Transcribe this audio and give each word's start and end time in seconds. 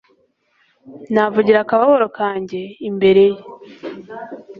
navugira 1.13 1.59
akababaro 1.61 2.07
kanjye 2.17 2.61
imbere 2.89 3.23
ye 3.33 3.41